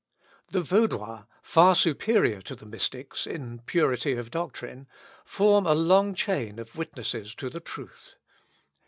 [0.49, 4.87] The Vaudois, far superior to the Mystics in purity of doctrine,
[5.25, 8.15] form a long chain of witnesses to the truth.